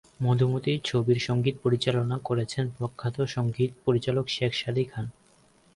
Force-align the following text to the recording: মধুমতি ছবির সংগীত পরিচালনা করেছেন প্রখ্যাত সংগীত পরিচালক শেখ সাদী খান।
মধুমতি 0.21 0.73
ছবির 0.83 1.19
সংগীত 1.19 1.55
পরিচালনা 1.63 2.17
করেছেন 2.25 2.65
প্রখ্যাত 2.77 3.17
সংগীত 3.27 3.71
পরিচালক 3.85 4.25
শেখ 4.27 4.51
সাদী 4.53 4.83
খান। 4.83 5.05